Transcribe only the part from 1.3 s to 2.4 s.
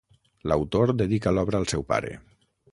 l'obra al seu pare.